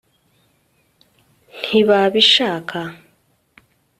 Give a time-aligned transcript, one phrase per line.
[1.59, 2.81] ntibabishaka